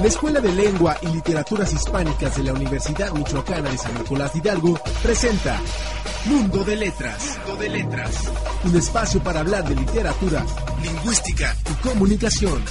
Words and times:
La 0.00 0.06
Escuela 0.06 0.40
de 0.40 0.50
Lengua 0.50 0.96
y 1.02 1.08
Literaturas 1.08 1.74
Hispánicas 1.74 2.34
de 2.34 2.44
la 2.44 2.54
Universidad 2.54 3.12
Michoacana 3.12 3.68
de 3.68 3.76
San 3.76 3.92
Nicolás 3.92 4.34
Hidalgo 4.34 4.80
presenta 5.02 5.60
Mundo 6.24 6.64
de 6.64 6.74
Letras. 6.74 7.38
Mundo 7.46 7.60
de 7.60 7.68
Letras. 7.68 8.32
Un 8.64 8.76
espacio 8.76 9.22
para 9.22 9.40
hablar 9.40 9.68
de 9.68 9.74
literatura, 9.74 10.42
lingüística 10.82 11.54
y 11.70 11.86
comunicación. 11.86 12.64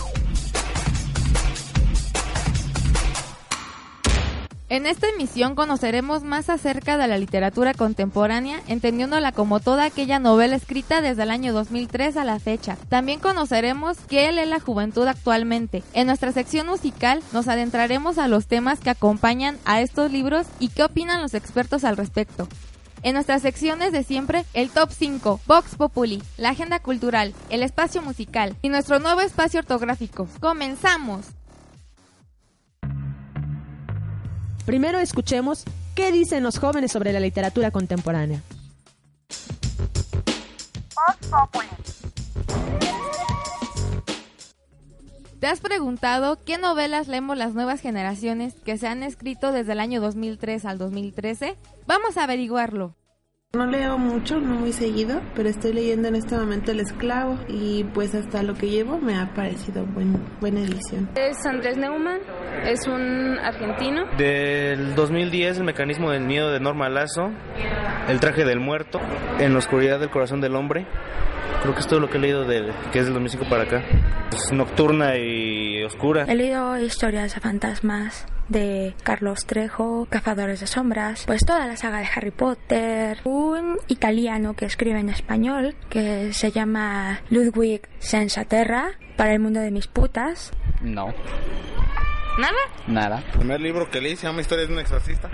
En 4.70 4.86
esta 4.86 5.10
emisión 5.10 5.56
conoceremos 5.56 6.22
más 6.22 6.48
acerca 6.48 6.96
de 7.00 7.08
la 7.08 7.18
literatura 7.18 7.74
contemporánea, 7.74 8.62
entendiéndola 8.68 9.32
como 9.32 9.60
toda 9.60 9.86
aquella 9.86 10.20
novela 10.20 10.56
escrita 10.56 11.02
desde 11.02 11.24
el 11.24 11.32
año 11.32 11.54
2003 11.54 12.18
a 12.18 12.24
la 12.24 12.40
fecha. 12.40 12.78
También 12.88 13.20
conoceremos 13.20 13.98
qué 14.08 14.30
es 14.30 14.48
la 14.48 14.60
juventud 14.60 15.08
actualmente. 15.08 15.82
En 15.94 16.06
nuestra 16.06 16.32
sección 16.34 16.68
musical 16.68 17.24
nos 17.34 17.48
adentraremos 17.48 18.20
a 18.20 18.28
los 18.28 18.46
temas 18.46 18.80
que 18.80 18.92
acompañan 18.92 19.58
a 19.66 19.82
estos 19.82 20.12
libros 20.12 20.46
y 20.60 20.70
qué 20.70 20.84
opinan 20.84 21.24
los 21.24 21.34
expertos 21.34 21.84
al 21.84 21.98
respecto. 21.98 22.48
En 23.02 23.16
nuestras 23.16 23.42
secciones 23.42 23.92
de 23.92 24.04
siempre, 24.04 24.46
el 24.54 24.70
Top 24.70 24.92
5, 24.92 25.40
Vox 25.48 25.78
Populi, 25.78 26.22
la 26.38 26.50
agenda 26.50 26.80
cultural, 26.80 27.34
el 27.50 27.64
espacio 27.64 28.04
musical 28.04 28.56
y 28.62 28.70
nuestro 28.70 29.00
nuevo 29.00 29.22
espacio 29.22 29.62
ortográfico. 29.62 30.28
¡Comenzamos! 30.40 31.39
Primero 34.70 35.00
escuchemos 35.00 35.64
qué 35.96 36.12
dicen 36.12 36.44
los 36.44 36.60
jóvenes 36.60 36.92
sobre 36.92 37.12
la 37.12 37.20
literatura 37.20 37.72
contemporánea. 37.72 38.44
¿Te 45.40 45.48
has 45.48 45.60
preguntado 45.60 46.38
qué 46.46 46.60
novelas 46.60 47.08
leemos 47.08 47.36
las 47.36 47.56
nuevas 47.56 47.82
generaciones 47.82 48.54
que 48.64 48.78
se 48.78 48.88
han 48.88 49.02
escrito 49.02 49.52
desde 49.52 49.72
el 49.72 49.80
año 49.80 50.02
2003 50.02 50.64
al 50.66 50.78
2013? 50.78 51.58
Vamos 51.88 52.18
a 52.18 52.26
averiguarlo. 52.26 52.94
No 53.58 53.66
leo 53.66 53.98
mucho, 53.98 54.40
no 54.40 54.60
muy 54.60 54.72
seguido, 54.72 55.22
pero 55.34 55.50
estoy 55.50 55.74
leyendo 55.74 56.08
en 56.08 56.14
este 56.14 56.38
momento 56.38 56.70
El 56.72 56.82
Esclavo 56.82 57.40
y 57.48 57.84
pues 57.96 58.14
hasta 58.14 58.44
lo 58.44 58.54
que 58.54 58.70
llevo 58.70 59.00
me 59.00 59.18
ha 59.18 59.34
parecido 59.34 59.88
buen, 59.88 60.24
buena 60.40 60.60
edición. 60.60 61.10
Es 61.16 61.44
Andrés 61.48 61.76
Neumann, 61.76 62.20
es 62.64 62.86
un 62.86 63.40
argentino. 63.40 64.06
Del 64.20 64.94
2010 64.94 65.58
El 65.58 65.64
mecanismo 65.64 66.12
del 66.12 66.26
miedo 66.26 66.52
de 66.52 66.60
Norma 66.60 66.90
Lazo, 66.90 67.32
El 68.08 68.20
traje 68.20 68.46
del 68.46 68.60
muerto, 68.60 69.00
En 69.40 69.54
la 69.54 69.58
oscuridad 69.58 70.00
del 70.00 70.12
corazón 70.12 70.42
del 70.42 70.56
hombre. 70.56 70.86
Creo 71.64 71.74
que 71.74 71.80
es 71.80 71.88
todo 71.88 72.00
lo 72.00 72.08
que 72.08 72.20
he 72.20 72.22
leído 72.22 72.46
de, 72.46 72.72
que 72.92 73.00
es 73.00 73.06
del 73.06 73.16
2005 73.16 73.50
para 73.50 73.64
acá. 73.64 73.84
Es 74.32 74.54
nocturna 74.54 75.18
y 75.18 75.69
oscura. 75.84 76.26
He 76.28 76.36
leído 76.36 76.78
historias 76.80 77.34
de 77.34 77.42
fantasmas 77.42 78.26
de 78.50 78.96
Carlos 79.04 79.46
Trejo, 79.46 80.08
Cazadores 80.10 80.60
de 80.60 80.68
Sombras, 80.68 81.24
pues 81.26 81.46
toda 81.46 81.68
la 81.68 81.78
saga 81.78 82.00
de 82.00 82.08
Harry 82.14 82.32
Potter, 82.32 83.20
un 83.24 83.78
italiano 83.88 84.56
que 84.56 84.66
escribe 84.66 85.00
en 85.00 85.10
español 85.10 85.76
que 85.90 86.34
se 86.34 86.52
llama 86.52 87.22
Ludwig 87.30 87.88
Sensaterra 88.00 88.92
para 89.16 89.34
el 89.34 89.40
mundo 89.40 89.60
de 89.60 89.72
mis 89.72 89.88
putas. 89.88 90.52
No. 90.82 91.14
¿Nada? 92.40 92.58
Nada. 92.88 93.24
El 93.34 93.40
primer 93.40 93.62
libro 93.62 93.90
que 93.90 94.02
leí 94.02 94.16
se 94.16 94.26
llama 94.28 94.42
Historias 94.42 94.68
de 94.68 94.74
un 94.74 94.80
exorcista. 94.80 95.30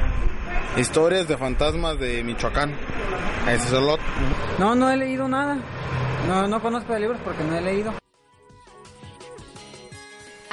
Historias 0.77 1.27
de 1.27 1.37
fantasmas 1.37 1.99
de 1.99 2.23
Michoacán. 2.23 2.73
Ese 3.47 3.67
es 3.67 3.73
el 3.73 3.85
lot. 3.85 3.99
No, 4.59 4.75
no 4.75 4.89
he 4.89 4.97
leído 4.97 5.27
nada. 5.27 5.57
No, 6.27 6.47
no 6.47 6.61
conozco 6.61 6.93
de 6.93 7.01
libros 7.01 7.19
porque 7.23 7.43
no 7.43 7.55
he 7.55 7.61
leído. 7.61 7.93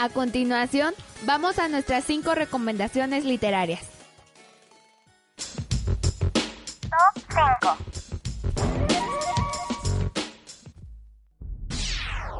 A 0.02 0.08
continuación, 0.08 0.94
vamos 1.26 1.60
a 1.60 1.68
nuestras 1.68 2.02
cinco 2.02 2.34
recomendaciones 2.34 3.24
literarias. 3.24 3.88
Top 6.90 7.22
5. 7.28 7.76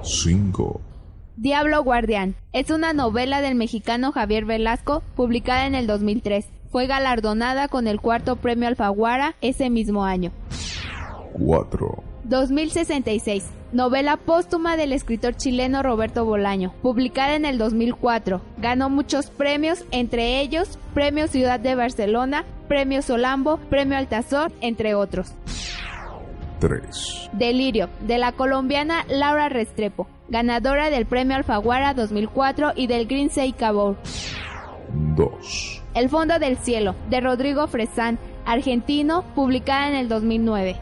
5. 0.02 0.80
Diablo 1.36 1.84
Guardián 1.84 2.34
es 2.52 2.70
una 2.70 2.92
novela 2.92 3.40
del 3.40 3.54
mexicano 3.54 4.10
Javier 4.10 4.44
Velasco 4.44 5.04
publicada 5.14 5.64
en 5.66 5.76
el 5.76 5.86
2003. 5.86 6.48
Fue 6.72 6.88
galardonada 6.88 7.68
con 7.68 7.86
el 7.86 8.00
cuarto 8.00 8.34
premio 8.34 8.66
Alfaguara 8.66 9.36
ese 9.40 9.70
mismo 9.70 10.04
año. 10.04 10.32
4. 11.34 12.11
2066, 12.24 13.44
novela 13.72 14.16
póstuma 14.16 14.76
del 14.76 14.92
escritor 14.92 15.36
chileno 15.36 15.82
Roberto 15.82 16.24
Bolaño, 16.24 16.72
publicada 16.82 17.34
en 17.34 17.44
el 17.44 17.58
2004. 17.58 18.40
Ganó 18.58 18.90
muchos 18.90 19.30
premios, 19.30 19.84
entre 19.90 20.40
ellos 20.40 20.78
Premio 20.94 21.26
Ciudad 21.26 21.58
de 21.58 21.74
Barcelona, 21.74 22.44
Premio 22.68 23.02
Solambo, 23.02 23.56
Premio 23.56 23.98
Altazor, 23.98 24.52
entre 24.60 24.94
otros. 24.94 25.34
3. 26.60 27.30
Delirio, 27.32 27.88
de 28.06 28.18
la 28.18 28.30
colombiana 28.30 29.04
Laura 29.08 29.48
Restrepo, 29.48 30.06
ganadora 30.28 30.90
del 30.90 31.06
Premio 31.06 31.36
Alfaguara 31.36 31.92
2004 31.92 32.74
y 32.76 32.86
del 32.86 33.06
Green 33.06 33.30
Sea 33.30 33.50
Cabor. 33.52 33.96
2. 35.16 35.82
El 35.94 36.08
Fondo 36.08 36.38
del 36.38 36.56
Cielo, 36.56 36.94
de 37.10 37.20
Rodrigo 37.20 37.66
Fresán, 37.66 38.18
argentino, 38.46 39.24
publicada 39.34 39.88
en 39.88 39.94
el 39.94 40.08
2009. 40.08 40.76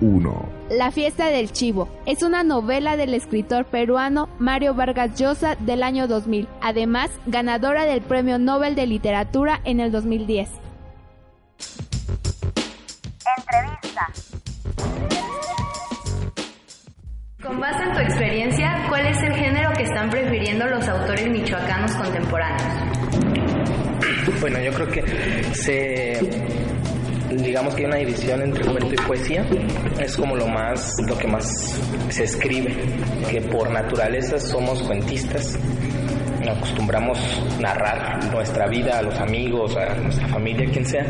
1. 0.00 0.48
La 0.70 0.90
fiesta 0.90 1.26
del 1.28 1.52
chivo 1.52 1.88
es 2.06 2.22
una 2.22 2.42
novela 2.42 2.96
del 2.96 3.14
escritor 3.14 3.66
peruano 3.66 4.28
Mario 4.38 4.74
Vargas 4.74 5.18
Llosa 5.18 5.56
del 5.56 5.82
año 5.82 6.08
2000, 6.08 6.48
además 6.60 7.10
ganadora 7.26 7.84
del 7.86 8.02
Premio 8.02 8.38
Nobel 8.38 8.74
de 8.74 8.86
Literatura 8.86 9.60
en 9.64 9.80
el 9.80 9.92
2010. 9.92 10.48
Entrevista. 13.38 14.12
Con 17.42 17.60
base 17.60 17.82
en 17.84 17.92
tu 17.92 18.00
experiencia, 18.00 18.86
¿cuál 18.88 19.06
es 19.06 19.22
el 19.22 19.32
género 19.34 19.70
que 19.76 19.84
están 19.84 20.10
prefiriendo 20.10 20.66
los 20.66 20.88
autores 20.88 21.28
michoacanos 21.28 21.92
contemporáneos? 21.94 22.96
Bueno, 24.40 24.58
yo 24.60 24.72
creo 24.72 24.88
que 24.88 25.02
se 25.54 26.75
digamos 27.30 27.74
que 27.74 27.82
hay 27.82 27.86
una 27.86 27.96
división 27.96 28.42
entre 28.42 28.64
cuento 28.64 28.94
y 28.94 28.96
poesía 29.06 29.46
es 30.00 30.16
como 30.16 30.36
lo 30.36 30.46
más 30.46 30.94
lo 31.06 31.16
que 31.18 31.26
más 31.26 31.78
se 32.08 32.24
escribe 32.24 32.74
que 33.30 33.40
por 33.42 33.70
naturaleza 33.70 34.38
somos 34.38 34.82
cuentistas 34.82 35.58
acostumbramos 36.48 37.18
narrar 37.60 38.24
nuestra 38.32 38.66
vida 38.66 38.98
a 38.98 39.02
los 39.02 39.18
amigos, 39.18 39.76
a 39.76 39.94
nuestra 39.94 40.28
familia, 40.28 40.68
quien 40.70 40.84
sea. 40.84 41.04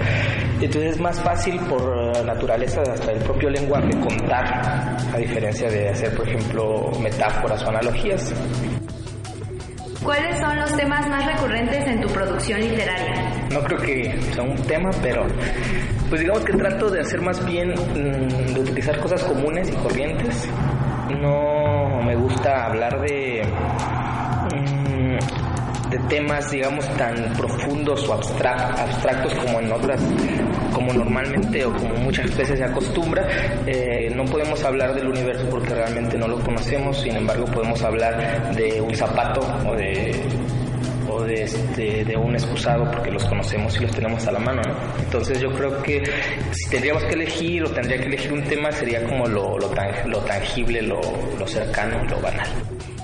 Entonces 0.60 0.92
es 0.92 1.00
más 1.00 1.20
fácil 1.20 1.58
por 1.68 2.24
naturaleza 2.24 2.82
hasta 2.82 3.12
el 3.12 3.18
propio 3.18 3.50
lenguaje 3.50 3.90
contar, 4.00 4.96
a 5.12 5.18
diferencia 5.18 5.68
de 5.68 5.88
hacer, 5.88 6.14
por 6.16 6.28
ejemplo, 6.28 6.90
metáforas 7.00 7.62
o 7.64 7.68
analogías. 7.68 8.34
¿Cuáles 10.02 10.38
son 10.38 10.56
los 10.56 10.76
temas 10.76 11.08
más 11.08 11.26
recurrentes 11.26 11.86
en 11.86 12.00
tu 12.00 12.08
producción 12.08 12.60
literaria? 12.60 13.35
No 13.52 13.60
creo 13.62 13.78
que 13.78 14.20
sea 14.34 14.42
un 14.42 14.56
tema, 14.62 14.90
pero 15.02 15.26
pues 16.08 16.20
digamos 16.20 16.44
que 16.44 16.52
trato 16.52 16.90
de 16.90 17.00
hacer 17.00 17.20
más 17.20 17.44
bien 17.46 17.70
mm, 17.70 18.54
de 18.54 18.60
utilizar 18.60 18.98
cosas 19.00 19.22
comunes 19.24 19.68
y 19.70 19.72
corrientes. 19.72 20.48
No 21.20 22.02
me 22.02 22.16
gusta 22.16 22.66
hablar 22.66 23.00
de 23.00 23.42
mm, 24.54 24.96
de 25.90 25.98
temas, 26.08 26.50
digamos, 26.50 26.86
tan 26.96 27.32
profundos 27.34 28.08
o 28.08 28.14
abstractos 28.14 29.34
como 29.34 29.60
en 29.60 29.72
otras, 29.72 30.00
como 30.72 30.92
normalmente 30.92 31.64
o 31.64 31.72
como 31.72 31.94
muchas 31.96 32.36
veces 32.36 32.58
se 32.58 32.64
acostumbra. 32.64 33.26
Eh, 33.66 34.10
no 34.14 34.24
podemos 34.24 34.62
hablar 34.64 34.94
del 34.94 35.08
universo 35.08 35.46
porque 35.50 35.74
realmente 35.74 36.18
no 36.18 36.28
lo 36.28 36.40
conocemos, 36.40 37.00
sin 37.00 37.16
embargo 37.16 37.44
podemos 37.46 37.82
hablar 37.82 38.54
de 38.54 38.80
un 38.80 38.94
zapato 38.94 39.40
o 39.66 39.74
de 39.74 40.12
o 41.08 41.22
de, 41.22 41.42
este, 41.42 42.04
de 42.04 42.16
un 42.16 42.34
excusado 42.34 42.90
porque 42.90 43.10
los 43.10 43.24
conocemos 43.24 43.76
y 43.76 43.80
los 43.80 43.92
tenemos 43.92 44.26
a 44.26 44.32
la 44.32 44.38
mano. 44.38 44.62
¿no? 44.66 44.74
Entonces 45.02 45.40
yo 45.40 45.50
creo 45.52 45.82
que 45.82 46.02
si 46.52 46.70
tendríamos 46.70 47.04
que 47.04 47.14
elegir 47.14 47.64
o 47.64 47.70
tendría 47.70 47.98
que 47.98 48.06
elegir 48.06 48.32
un 48.32 48.42
tema 48.42 48.70
sería 48.72 49.04
como 49.04 49.26
lo, 49.26 49.58
lo, 49.58 49.70
lo 50.06 50.18
tangible, 50.20 50.82
lo, 50.82 51.00
lo 51.38 51.46
cercano, 51.46 52.02
lo 52.04 52.20
banal. 52.20 52.48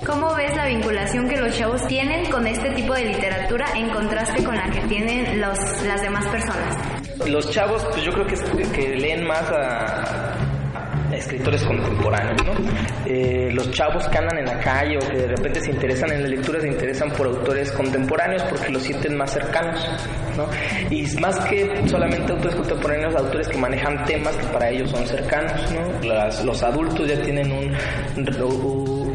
¿Cómo 0.06 0.34
ves 0.34 0.54
la 0.56 0.66
vinculación 0.66 1.28
que 1.28 1.36
los 1.36 1.56
chavos 1.56 1.86
tienen 1.86 2.28
con 2.28 2.44
este 2.44 2.70
tipo 2.70 2.92
de 2.92 3.04
literatura 3.04 3.66
en 3.76 3.88
contraste 3.90 4.42
con 4.42 4.56
la 4.56 4.68
que 4.68 4.80
tienen 4.88 5.40
los, 5.40 5.56
las 5.86 6.02
demás 6.02 6.26
personas? 6.26 6.76
Los 7.28 7.48
chavos, 7.50 7.84
pues 7.92 8.02
yo 8.02 8.12
creo 8.12 8.26
que, 8.26 8.34
que 8.72 8.96
leen 8.96 9.24
más 9.24 9.48
a, 9.52 10.21
escritores 11.14 11.62
contemporáneos, 11.64 12.44
¿no? 12.44 12.52
Eh, 13.06 13.50
los 13.52 13.70
chavos 13.70 14.06
que 14.08 14.18
andan 14.18 14.38
en 14.38 14.46
la 14.46 14.58
calle 14.60 14.96
o 14.96 15.00
que 15.00 15.18
de 15.18 15.28
repente 15.28 15.60
se 15.60 15.70
interesan 15.70 16.12
en 16.12 16.22
la 16.22 16.28
lectura 16.28 16.60
se 16.60 16.68
interesan 16.68 17.10
por 17.10 17.26
autores 17.26 17.70
contemporáneos 17.72 18.42
porque 18.44 18.70
los 18.70 18.82
sienten 18.82 19.16
más 19.16 19.32
cercanos, 19.32 19.80
¿no? 20.36 20.46
Y 20.90 21.06
más 21.20 21.38
que 21.40 21.86
solamente 21.86 22.32
autores 22.32 22.56
contemporáneos, 22.56 23.14
autores 23.14 23.48
que 23.48 23.58
manejan 23.58 24.04
temas 24.04 24.36
que 24.36 24.46
para 24.46 24.70
ellos 24.70 24.90
son 24.90 25.06
cercanos, 25.06 25.72
¿no? 25.72 26.08
Las, 26.08 26.44
los 26.44 26.62
adultos 26.62 27.08
ya 27.08 27.20
tienen 27.22 27.52
un, 27.52 27.76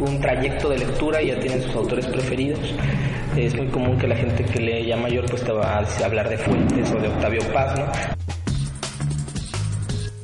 un 0.02 0.20
trayecto 0.20 0.70
de 0.70 0.80
lectura 0.80 1.22
y 1.22 1.28
ya 1.28 1.40
tienen 1.40 1.62
sus 1.62 1.76
autores 1.76 2.06
preferidos. 2.08 2.74
Es 3.36 3.56
muy 3.56 3.68
común 3.68 3.98
que 3.98 4.08
la 4.08 4.16
gente 4.16 4.44
que 4.44 4.60
lee 4.60 4.88
ya 4.88 4.98
mayor 4.98 5.26
pues 5.30 5.44
te 5.44 5.52
va 5.52 5.80
a 5.80 6.06
hablar 6.06 6.28
de 6.30 6.38
Fuentes 6.38 6.92
o 6.92 7.00
de 7.00 7.08
Octavio 7.08 7.42
Paz, 7.54 7.78
¿no? 7.78 8.27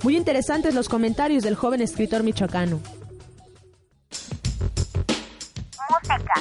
Muy 0.04 0.18
interesantes 0.18 0.76
los 0.76 0.90
comentarios 0.90 1.44
del 1.44 1.56
joven 1.56 1.82
escritor 1.82 2.24
michoacano. 2.24 2.82
Música. 5.90 6.34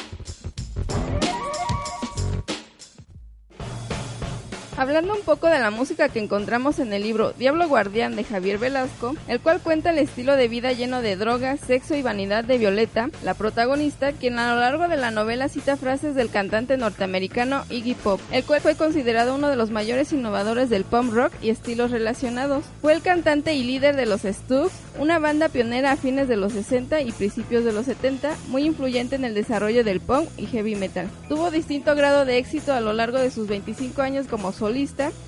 Hablando 4.82 5.14
un 5.14 5.20
poco 5.20 5.46
de 5.46 5.61
la 5.61 5.70
música 5.70 6.08
que 6.08 6.19
encontramos 6.19 6.81
en 6.81 6.93
el 6.93 7.05
libro 7.05 7.32
Diablo 7.34 7.69
Guardián 7.69 8.17
de 8.17 8.25
Javier 8.25 8.58
Velasco, 8.58 9.14
el 9.29 9.38
cual 9.38 9.61
cuenta 9.61 9.90
el 9.90 9.99
estilo 9.99 10.34
de 10.34 10.49
vida 10.49 10.73
lleno 10.73 11.02
de 11.02 11.14
drogas, 11.14 11.61
sexo 11.61 11.94
y 11.94 12.02
vanidad 12.02 12.43
de 12.43 12.58
Violeta, 12.58 13.08
la 13.23 13.34
protagonista, 13.34 14.11
quien 14.11 14.40
a 14.40 14.52
lo 14.52 14.58
largo 14.58 14.88
de 14.88 14.96
la 14.96 15.12
novela 15.12 15.49
cita 15.49 15.76
frases 15.76 16.17
del 16.17 16.31
cantante 16.31 16.76
norteamericano 16.79 17.62
Iggy 17.70 17.94
Pop, 17.94 18.20
el 18.32 18.43
cual 18.43 18.61
fue 18.61 18.75
considerado 18.75 19.37
uno 19.37 19.50
de 19.50 19.55
los 19.55 19.70
mayores 19.70 20.12
innovadores 20.12 20.69
del 20.69 20.82
punk 20.82 21.12
rock 21.12 21.32
y 21.40 21.50
estilos 21.50 21.93
relacionados. 21.93 22.64
Fue 22.81 22.93
el 22.93 23.02
cantante 23.02 23.55
y 23.55 23.62
líder 23.62 23.94
de 23.94 24.06
los 24.06 24.23
Stooges, 24.23 24.73
una 24.99 25.20
banda 25.20 25.49
pionera 25.49 25.93
a 25.93 25.96
fines 25.96 26.26
de 26.26 26.37
los 26.37 26.55
60 26.55 27.02
y 27.02 27.12
principios 27.12 27.64
de 27.64 27.73
los 27.73 27.87
70, 27.87 28.35
muy 28.49 28.64
influyente 28.64 29.14
en 29.14 29.25
el 29.25 29.35
desarrollo 29.35 29.85
del 29.85 30.00
punk 30.00 30.28
y 30.37 30.46
heavy 30.46 30.75
metal. 30.75 31.08
Tuvo 31.28 31.52
distinto 31.52 31.94
grado 31.94 32.25
de 32.25 32.38
éxito 32.38 32.73
a 32.73 32.81
lo 32.81 32.93
largo 32.93 33.19
de 33.19 33.31
sus 33.31 33.46
25 33.46 34.02
años 34.02 34.26
como 34.26 34.50
solista 34.50 34.71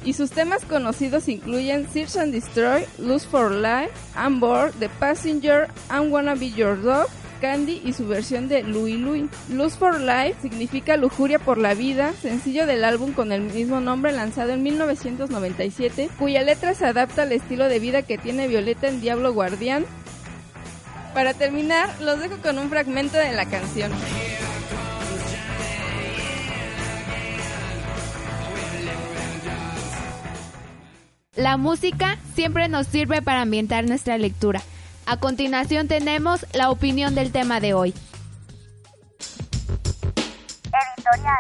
y 0.05 0.13
sus 0.15 0.31
temas 0.31 0.65
conocidos 0.65 1.29
incluyen 1.29 1.87
Search 1.93 2.17
and 2.17 2.33
Destroy, 2.33 2.87
Lose 2.99 3.27
for 3.27 3.51
Life, 3.51 3.93
I'm 4.17 4.41
Bored, 4.41 4.73
The 4.79 4.89
Passenger, 4.89 5.69
I'm 5.91 6.11
Wanna 6.11 6.35
Be 6.35 6.51
Your 6.51 6.81
Dog, 6.81 7.09
Candy 7.43 7.83
y 7.85 7.93
su 7.93 8.07
versión 8.07 8.49
de 8.49 8.63
Louis 8.63 8.99
Louis. 8.99 9.27
Lose 9.51 9.77
for 9.77 10.01
Life 10.01 10.37
significa 10.41 10.97
lujuria 10.97 11.39
por 11.39 11.59
la 11.59 11.75
vida, 11.75 12.15
sencillo 12.23 12.67
del 12.67 12.85
álbum 12.85 13.13
con 13.13 13.33
el 13.33 13.43
mismo 13.43 13.81
nombre 13.81 14.13
lanzado 14.13 14.53
en 14.53 14.63
1997, 14.63 16.09
cuya 16.19 16.43
letra 16.43 16.73
se 16.75 16.87
adapta 16.87 17.23
al 17.23 17.33
estilo 17.33 17.69
de 17.69 17.81
vida 17.81 18.03
que 18.03 18.17
tiene 18.17 18.49
Violeta 18.49 18.89
en 18.89 19.03
Diablo 19.03 19.35
Guardián. 19.35 19.85
Para 21.13 21.35
terminar, 21.35 21.91
los 22.01 22.19
dejo 22.19 22.39
con 22.43 22.59
un 22.59 22.71
fragmento 22.71 23.19
de 23.19 23.33
la 23.33 23.45
canción. 23.45 23.93
La 31.45 31.59
música 31.59 32.17
siempre 32.33 32.71
nos 32.71 32.87
sirve 32.87 33.21
para 33.21 33.43
ambientar 33.43 33.87
nuestra 33.87 34.17
lectura. 34.17 34.63
A 35.05 35.19
continuación 35.19 35.89
tenemos 35.89 36.47
la 36.55 36.71
opinión 36.71 37.15
del 37.15 37.33
tema 37.33 37.61
de 37.61 37.75
hoy. 37.75 37.93
Editorial. 40.97 41.37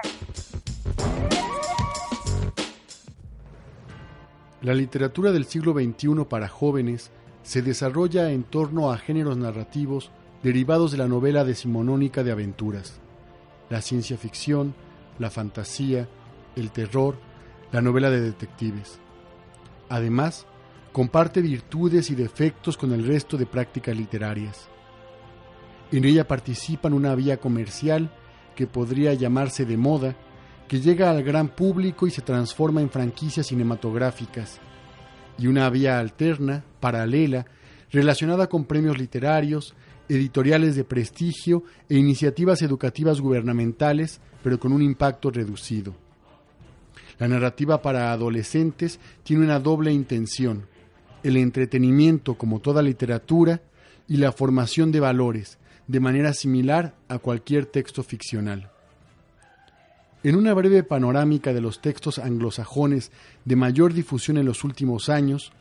La 4.60 4.74
literatura 4.74 5.32
del 5.32 5.46
siglo 5.46 5.72
XXI 5.72 6.26
para 6.28 6.48
jóvenes 6.48 7.10
se 7.42 7.62
desarrolla 7.62 8.30
en 8.30 8.42
torno 8.42 8.92
a 8.92 8.98
géneros 8.98 9.38
narrativos 9.38 10.10
derivados 10.42 10.92
de 10.92 10.98
la 10.98 11.08
novela 11.08 11.44
decimonónica 11.44 12.22
de 12.22 12.32
aventuras, 12.32 13.00
la 13.70 13.80
ciencia 13.80 14.18
ficción, 14.18 14.74
la 15.18 15.30
fantasía, 15.30 16.06
el 16.56 16.72
terror, 16.72 17.16
la 17.72 17.80
novela 17.80 18.10
de 18.10 18.20
detectives. 18.20 19.00
Además, 19.88 20.46
comparte 20.92 21.40
virtudes 21.40 22.10
y 22.10 22.14
defectos 22.14 22.76
con 22.76 22.92
el 22.92 23.06
resto 23.06 23.36
de 23.36 23.46
prácticas 23.46 23.96
literarias. 23.96 24.68
En 25.92 26.04
ella 26.04 26.26
participan 26.26 26.92
una 26.92 27.14
vía 27.14 27.38
comercial 27.38 28.10
que 28.54 28.66
podría 28.66 29.14
llamarse 29.14 29.64
de 29.64 29.76
moda, 29.76 30.16
que 30.68 30.80
llega 30.80 31.10
al 31.10 31.22
gran 31.22 31.48
público 31.48 32.06
y 32.06 32.10
se 32.10 32.22
transforma 32.22 32.80
en 32.80 32.90
franquicias 32.90 33.48
cinematográficas, 33.48 34.60
y 35.38 35.46
una 35.46 35.68
vía 35.68 35.98
alterna, 35.98 36.64
paralela, 36.80 37.46
relacionada 37.90 38.48
con 38.48 38.64
premios 38.64 38.98
literarios, 38.98 39.74
editoriales 40.08 40.76
de 40.76 40.84
prestigio 40.84 41.64
e 41.88 41.96
iniciativas 41.96 42.62
educativas 42.62 43.20
gubernamentales, 43.20 44.20
pero 44.42 44.58
con 44.58 44.72
un 44.72 44.82
impacto 44.82 45.30
reducido. 45.30 46.03
La 47.18 47.28
narrativa 47.28 47.80
para 47.82 48.12
adolescentes 48.12 48.98
tiene 49.22 49.44
una 49.44 49.60
doble 49.60 49.92
intención, 49.92 50.66
el 51.22 51.36
entretenimiento 51.36 52.34
como 52.34 52.60
toda 52.60 52.82
literatura 52.82 53.62
y 54.08 54.16
la 54.16 54.32
formación 54.32 54.92
de 54.92 55.00
valores, 55.00 55.58
de 55.86 56.00
manera 56.00 56.32
similar 56.32 56.94
a 57.08 57.18
cualquier 57.18 57.66
texto 57.66 58.02
ficcional. 58.02 58.70
En 60.22 60.36
una 60.36 60.54
breve 60.54 60.82
panorámica 60.82 61.52
de 61.52 61.60
los 61.60 61.80
textos 61.80 62.18
anglosajones 62.18 63.12
de 63.44 63.56
mayor 63.56 63.92
difusión 63.92 64.38
en 64.38 64.46
los 64.46 64.64
últimos 64.64 65.08
años, 65.08 65.52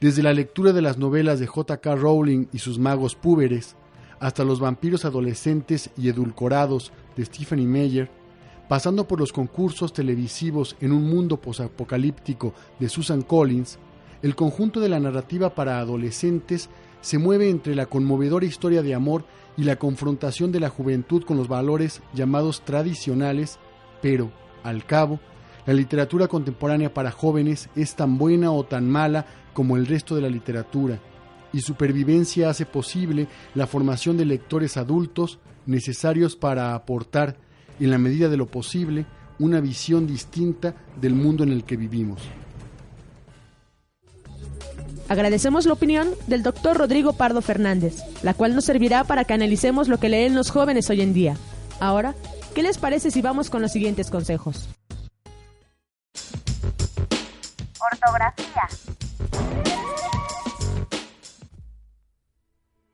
desde 0.00 0.22
la 0.22 0.32
lectura 0.32 0.72
de 0.72 0.80
las 0.80 0.96
novelas 0.96 1.38
de 1.38 1.46
J.K. 1.46 1.94
Rowling 1.96 2.46
y 2.52 2.58
sus 2.58 2.78
magos 2.78 3.14
púberes, 3.14 3.76
hasta 4.18 4.44
los 4.44 4.60
vampiros 4.60 5.04
adolescentes 5.04 5.90
y 5.98 6.08
edulcorados 6.08 6.92
de 7.16 7.26
Stephanie 7.26 7.66
Meyer, 7.66 8.10
pasando 8.70 9.08
por 9.08 9.18
los 9.18 9.32
concursos 9.32 9.92
televisivos 9.92 10.76
en 10.80 10.92
un 10.92 11.02
mundo 11.02 11.38
posapocalíptico 11.38 12.54
de 12.78 12.88
Susan 12.88 13.22
Collins, 13.22 13.80
el 14.22 14.36
conjunto 14.36 14.78
de 14.78 14.88
la 14.88 15.00
narrativa 15.00 15.56
para 15.56 15.80
adolescentes 15.80 16.70
se 17.00 17.18
mueve 17.18 17.50
entre 17.50 17.74
la 17.74 17.86
conmovedora 17.86 18.46
historia 18.46 18.82
de 18.82 18.94
amor 18.94 19.24
y 19.56 19.64
la 19.64 19.74
confrontación 19.74 20.52
de 20.52 20.60
la 20.60 20.68
juventud 20.68 21.24
con 21.24 21.36
los 21.36 21.48
valores 21.48 22.00
llamados 22.14 22.60
tradicionales, 22.60 23.58
pero, 24.02 24.30
al 24.62 24.84
cabo, 24.84 25.18
la 25.66 25.74
literatura 25.74 26.28
contemporánea 26.28 26.94
para 26.94 27.10
jóvenes 27.10 27.70
es 27.74 27.96
tan 27.96 28.18
buena 28.18 28.52
o 28.52 28.62
tan 28.62 28.88
mala 28.88 29.26
como 29.52 29.78
el 29.78 29.88
resto 29.88 30.14
de 30.14 30.22
la 30.22 30.28
literatura, 30.28 31.00
y 31.52 31.62
supervivencia 31.62 32.48
hace 32.50 32.66
posible 32.66 33.26
la 33.56 33.66
formación 33.66 34.16
de 34.16 34.26
lectores 34.26 34.76
adultos 34.76 35.40
necesarios 35.66 36.36
para 36.36 36.76
aportar, 36.76 37.49
en 37.84 37.90
la 37.90 37.98
medida 37.98 38.28
de 38.28 38.36
lo 38.36 38.46
posible, 38.46 39.06
una 39.38 39.60
visión 39.60 40.06
distinta 40.06 40.74
del 41.00 41.14
mundo 41.14 41.44
en 41.44 41.52
el 41.52 41.64
que 41.64 41.76
vivimos. 41.76 42.20
Agradecemos 45.08 45.66
la 45.66 45.72
opinión 45.72 46.08
del 46.28 46.44
doctor 46.44 46.76
Rodrigo 46.76 47.14
Pardo 47.14 47.42
Fernández, 47.42 47.96
la 48.22 48.32
cual 48.32 48.54
nos 48.54 48.66
servirá 48.66 49.02
para 49.02 49.24
que 49.24 49.34
analicemos 49.34 49.88
lo 49.88 49.98
que 49.98 50.08
leen 50.08 50.36
los 50.36 50.50
jóvenes 50.50 50.88
hoy 50.88 51.00
en 51.00 51.12
día. 51.12 51.36
Ahora, 51.80 52.14
¿qué 52.54 52.62
les 52.62 52.78
parece 52.78 53.10
si 53.10 53.20
vamos 53.20 53.50
con 53.50 53.60
los 53.60 53.72
siguientes 53.72 54.08
consejos? 54.08 54.68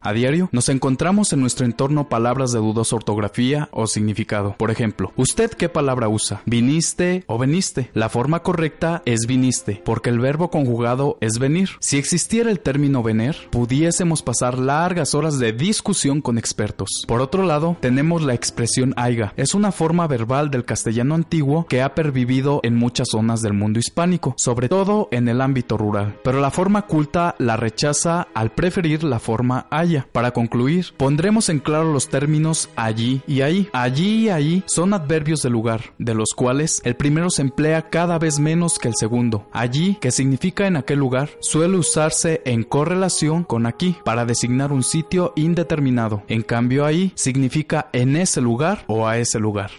A 0.07 0.13
diario 0.13 0.49
nos 0.53 0.69
encontramos 0.69 1.33
en 1.33 1.41
nuestro 1.41 1.67
entorno 1.67 2.09
palabras 2.09 2.53
de 2.53 2.61
dudosa 2.61 2.95
ortografía 2.95 3.69
o 3.73 3.89
significado. 3.89 4.55
Por 4.57 4.71
ejemplo, 4.71 5.13
¿usted 5.17 5.51
qué 5.51 5.69
palabra 5.69 6.09
usa? 6.09 6.43
¿Viniste 6.47 7.25
o 7.27 7.39
veniste? 7.39 7.91
La 7.93 8.09
forma 8.09 8.45
correcta 8.45 9.03
es 9.05 9.27
viniste, 9.27 9.83
porque 9.85 10.11
el 10.11 10.21
verbo 10.21 10.49
conjugado 10.49 11.19
es 11.21 11.41
venir. 11.41 11.71
Si 11.81 11.99
existiera 11.99 12.53
el 12.53 12.61
término 12.61 13.03
vener, 13.03 13.49
pudiésemos 13.51 14.23
pasar 14.23 14.61
largas 14.61 15.13
horas 15.17 15.41
de 15.41 15.53
discusión 15.53 16.21
con 16.21 16.39
expertos. 16.39 17.05
Por 17.09 17.21
otro 17.21 17.43
lado, 17.43 17.77
tenemos 17.81 18.23
la 18.23 18.35
expresión 18.35 18.95
aiga. 18.97 19.33
Es 19.37 19.55
una 19.55 19.73
forma 19.73 20.07
verbal 20.07 20.53
del 20.53 20.65
castellano 20.65 21.17
antiguo 21.17 21.67
que 21.67 21.83
ha 21.83 21.97
pervivido 21.97 22.61
en 22.63 22.77
muchas 22.77 23.09
zonas 23.11 23.43
del 23.43 23.55
mundo 23.55 23.81
hispánico, 23.81 24.35
sobre 24.37 24.69
todo 24.69 25.09
en 25.11 25.27
el 25.27 25.41
ámbito 25.41 25.77
rural. 25.77 26.21
Pero 26.23 26.41
la 26.41 26.53
forma 26.53 26.83
culta 26.83 27.35
la 27.41 27.57
rechaza 27.57 28.29
al 28.35 28.53
preferir 28.53 29.03
la 29.03 29.19
forma 29.19 29.67
haya. 29.69 29.96
Para 30.13 30.33
concluir, 30.33 30.87
pondremos 30.97 31.49
en 31.49 31.59
claro 31.59 31.93
los 31.93 32.09
términos 32.09 32.69
allí 32.77 33.23
y 33.27 33.41
ahí. 33.43 33.69
Allí 33.73 34.25
y 34.25 34.29
ahí 34.31 34.65
son 34.67 34.95
adverbios 34.95 35.43
de 35.43 35.51
lugar, 35.51 35.95
de 35.99 36.15
los 36.15 36.31
cuales 36.35 36.81
el 36.85 36.97
primero 36.97 37.31
se 37.31 37.43
emplea 37.43 37.89
cada 37.91 38.19
vez 38.19 38.39
menos 38.39 38.79
que 38.79 38.89
el 38.89 38.95
segundo. 38.97 39.49
Allí, 39.53 39.97
que 40.01 40.11
significa 40.11 40.67
en 40.67 40.77
aquel 40.77 40.99
lugar, 40.99 41.31
suele 41.41 41.77
usarse 41.77 42.43
en 42.45 42.63
correlación 42.63 43.45
con 43.45 43.67
aquí 43.67 43.97
para 44.05 44.25
designar 44.25 44.73
un 44.73 44.83
sitio 44.83 45.33
indeterminado. 45.37 46.23
En 46.29 46.43
cambio 46.43 46.85
ahí 46.85 47.13
significa 47.15 47.89
en 47.93 48.17
ese 48.17 48.41
lugar 48.41 48.85
o 48.87 49.07
a 49.07 49.19
ese 49.19 49.39
lugar. 49.39 49.71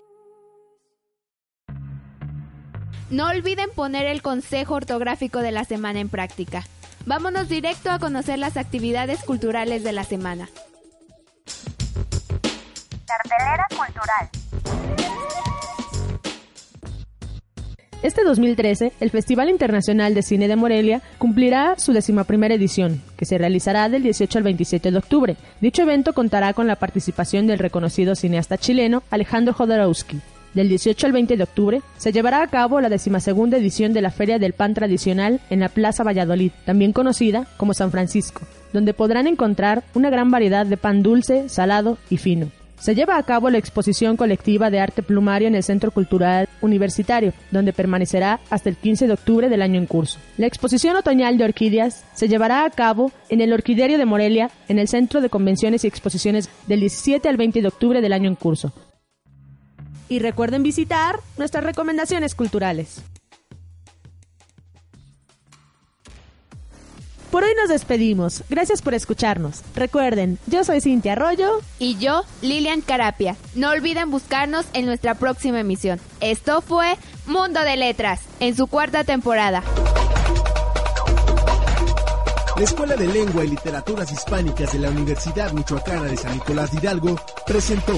No 3.10 3.30
olviden 3.30 3.70
poner 3.74 4.06
el 4.06 4.22
consejo 4.22 4.76
ortográfico 4.76 5.40
de 5.40 5.52
la 5.52 5.64
semana 5.64 6.02
en 6.02 6.10
práctica. 6.10 6.66
Vámonos 7.08 7.48
directo 7.48 7.90
a 7.90 8.00
conocer 8.00 8.38
las 8.38 8.58
actividades 8.58 9.24
culturales 9.24 9.82
de 9.82 9.94
la 9.94 10.04
semana. 10.04 10.50
Cartelera 13.08 13.66
cultural. 13.70 14.30
Este 18.04 18.26
2013, 18.26 18.92
el 19.00 19.10
Festival 19.10 19.50
Internacional 19.50 20.14
de 20.16 20.22
Cine 20.22 20.50
de 20.50 20.58
Morelia 20.58 21.02
cumplirá 21.18 21.76
su 21.78 21.94
decimaprimera 21.94 22.56
edición, 22.56 23.02
que 23.16 23.26
se 23.26 23.38
realizará 23.38 23.88
del 23.88 24.04
18 24.04 24.40
al 24.40 24.44
27 24.44 24.92
de 24.92 24.98
octubre. 24.98 25.38
Dicho 25.62 25.84
evento 25.84 26.12
contará 26.12 26.52
con 26.52 26.68
la 26.68 26.76
participación 26.76 27.48
del 27.48 27.60
reconocido 27.60 28.16
cineasta 28.16 28.58
chileno 28.58 29.02
Alejandro 29.12 29.54
Jodorowsky. 29.54 30.20
Del 30.54 30.70
18 30.70 31.06
al 31.06 31.14
20 31.14 31.38
de 31.38 31.44
octubre 31.44 31.82
se 31.98 32.12
llevará 32.12 32.42
a 32.42 32.48
cabo 32.48 32.82
la 32.82 32.90
decimasegunda 32.90 33.58
edición 33.58 33.94
de 33.94 34.02
la 34.02 34.12
Feria 34.12 34.40
del 34.40 34.54
Pan 34.54 34.74
Tradicional 34.74 35.40
en 35.50 35.60
la 35.60 35.70
Plaza 35.70 36.04
Valladolid, 36.04 36.52
también 36.66 36.94
conocida 36.94 37.48
como 37.58 37.74
San 37.74 37.92
Francisco, 37.92 38.42
donde 38.74 38.94
podrán 38.94 39.28
encontrar 39.28 39.84
una 39.94 40.10
gran 40.10 40.32
variedad 40.32 40.66
de 40.66 40.78
pan 40.78 41.04
dulce, 41.04 41.50
salado 41.50 41.98
y 42.10 42.18
fino. 42.18 42.50
Se 42.80 42.94
lleva 42.94 43.18
a 43.18 43.24
cabo 43.24 43.50
la 43.50 43.58
exposición 43.58 44.18
colectiva 44.18 44.70
de 44.70 44.80
arte 44.80 45.02
plumario 45.02 45.48
en 45.48 45.56
el 45.56 45.64
Centro 45.64 45.90
Cultural 45.90 46.48
Universitario, 46.62 47.34
donde 47.50 47.74
permanecerá 47.74 48.40
hasta 48.52 48.70
el 48.70 48.76
15 48.76 49.08
de 49.08 49.14
octubre 49.14 49.50
del 49.50 49.64
año 49.64 49.80
en 49.80 49.88
curso. 49.88 50.20
La 50.38 50.46
exposición 50.46 50.96
otoñal 50.96 51.40
de 51.40 51.46
orquídeas 51.46 52.06
se 52.14 52.28
llevará 52.28 52.66
a 52.66 52.70
cabo 52.70 53.12
en 53.30 53.42
el 53.42 53.52
Orquiderio 53.52 53.98
de 53.98 54.06
Morelia, 54.06 54.52
en 54.68 54.78
el 54.78 54.88
Centro 54.88 55.22
de 55.22 55.30
Convenciones 55.30 55.84
y 55.84 55.88
Exposiciones 55.88 56.50
del 56.68 56.82
17 56.82 57.28
al 57.28 57.38
20 57.38 57.62
de 57.62 57.68
octubre 57.68 58.00
del 58.00 58.14
año 58.14 58.30
en 58.30 58.36
curso. 58.36 58.72
Y 60.10 60.20
recuerden 60.20 60.64
visitar 60.64 61.20
nuestras 61.38 61.64
recomendaciones 61.64 62.36
culturales. 62.36 63.02
Por 67.32 67.44
hoy 67.44 67.52
nos 67.60 67.70
despedimos. 67.70 68.44
Gracias 68.50 68.82
por 68.82 68.94
escucharnos. 68.94 69.62
Recuerden, 69.76 70.40
yo 70.48 70.64
soy 70.64 70.82
Cintia 70.82 71.12
Arroyo. 71.12 71.60
Y 71.78 71.98
yo, 71.98 72.24
Lilian 72.42 72.82
Carapia. 72.82 73.36
No 73.54 73.70
olviden 73.70 74.10
buscarnos 74.10 74.66
en 74.74 74.86
nuestra 74.86 75.14
próxima 75.16 75.60
emisión. 75.60 76.00
Esto 76.22 76.62
fue 76.62 76.96
Mundo 77.28 77.62
de 77.62 77.76
Letras, 77.76 78.22
en 78.40 78.56
su 78.56 78.68
cuarta 78.68 79.04
temporada. 79.04 79.62
La 82.56 82.64
Escuela 82.64 82.96
de 82.96 83.06
Lengua 83.06 83.46
y 83.46 83.50
Literaturas 83.50 84.12
Hispánicas 84.12 84.74
de 84.74 84.80
la 84.80 84.90
Universidad 84.90 85.52
Michoacana 85.52 86.06
de 86.06 86.18
San 86.18 86.34
Nicolás 86.34 86.72
de 86.72 86.80
Hidalgo 86.80 87.20
presentó 87.46 87.94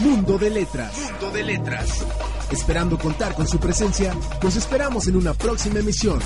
Mundo 0.00 0.38
de 0.38 0.48
Letras. 0.48 0.96
Mundo 0.96 1.30
de 1.30 1.42
Letras. 1.42 2.06
Esperando 2.50 2.98
contar 2.98 3.34
con 3.34 3.46
su 3.46 3.58
presencia, 3.58 4.14
nos 4.42 4.56
esperamos 4.56 5.06
en 5.08 5.16
una 5.16 5.34
próxima 5.34 5.80
emisión. 5.80 6.18